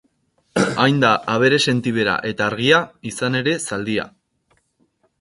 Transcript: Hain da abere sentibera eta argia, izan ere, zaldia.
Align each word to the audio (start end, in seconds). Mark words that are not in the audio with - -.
Hain 0.83 1.01
da 1.03 1.11
abere 1.33 1.59
sentibera 1.67 2.17
eta 2.33 2.49
argia, 2.49 2.83
izan 3.13 3.41
ere, 3.45 3.57
zaldia. 3.71 4.11